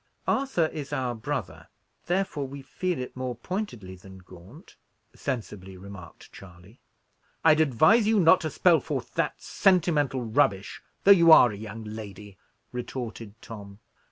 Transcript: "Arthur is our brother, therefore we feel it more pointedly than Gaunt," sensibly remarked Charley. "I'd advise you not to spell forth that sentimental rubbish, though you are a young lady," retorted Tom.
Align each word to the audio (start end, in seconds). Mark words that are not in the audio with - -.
"Arthur 0.27 0.65
is 0.65 0.91
our 0.91 1.13
brother, 1.13 1.67
therefore 2.07 2.47
we 2.47 2.63
feel 2.63 2.97
it 2.97 3.15
more 3.15 3.35
pointedly 3.35 3.95
than 3.95 4.17
Gaunt," 4.17 4.75
sensibly 5.13 5.77
remarked 5.77 6.31
Charley. 6.33 6.79
"I'd 7.45 7.61
advise 7.61 8.07
you 8.07 8.19
not 8.19 8.41
to 8.41 8.49
spell 8.49 8.79
forth 8.79 9.13
that 9.13 9.39
sentimental 9.39 10.23
rubbish, 10.23 10.81
though 11.03 11.11
you 11.11 11.31
are 11.31 11.51
a 11.51 11.55
young 11.55 11.83
lady," 11.83 12.39
retorted 12.71 13.39
Tom. 13.43 13.77